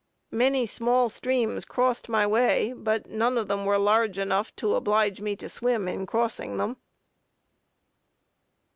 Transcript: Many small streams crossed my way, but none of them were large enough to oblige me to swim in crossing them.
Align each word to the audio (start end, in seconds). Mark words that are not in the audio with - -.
Many 0.31 0.65
small 0.65 1.09
streams 1.09 1.63
crossed 1.63 2.09
my 2.09 2.25
way, 2.25 2.73
but 2.75 3.05
none 3.05 3.37
of 3.37 3.47
them 3.47 3.65
were 3.65 3.77
large 3.77 4.17
enough 4.17 4.51
to 4.55 4.73
oblige 4.73 5.21
me 5.21 5.35
to 5.35 5.47
swim 5.47 5.87
in 5.87 6.07
crossing 6.07 6.57
them. 6.57 6.77